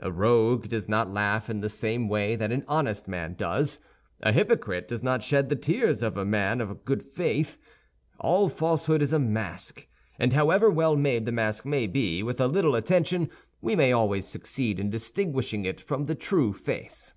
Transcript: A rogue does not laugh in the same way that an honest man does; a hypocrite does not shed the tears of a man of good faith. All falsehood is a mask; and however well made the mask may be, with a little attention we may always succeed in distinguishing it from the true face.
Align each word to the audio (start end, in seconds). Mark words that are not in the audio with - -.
A 0.00 0.12
rogue 0.12 0.68
does 0.68 0.88
not 0.88 1.10
laugh 1.12 1.50
in 1.50 1.60
the 1.60 1.68
same 1.68 2.08
way 2.08 2.36
that 2.36 2.52
an 2.52 2.64
honest 2.68 3.08
man 3.08 3.34
does; 3.34 3.80
a 4.22 4.30
hypocrite 4.30 4.86
does 4.86 5.02
not 5.02 5.24
shed 5.24 5.48
the 5.48 5.56
tears 5.56 6.04
of 6.04 6.16
a 6.16 6.24
man 6.24 6.60
of 6.60 6.84
good 6.84 7.02
faith. 7.02 7.58
All 8.20 8.48
falsehood 8.48 9.02
is 9.02 9.12
a 9.12 9.18
mask; 9.18 9.88
and 10.20 10.34
however 10.34 10.70
well 10.70 10.94
made 10.94 11.26
the 11.26 11.32
mask 11.32 11.64
may 11.66 11.88
be, 11.88 12.22
with 12.22 12.40
a 12.40 12.46
little 12.46 12.76
attention 12.76 13.28
we 13.60 13.74
may 13.74 13.90
always 13.92 14.24
succeed 14.24 14.78
in 14.78 14.88
distinguishing 14.88 15.64
it 15.64 15.80
from 15.80 16.06
the 16.06 16.14
true 16.14 16.52
face. 16.52 17.12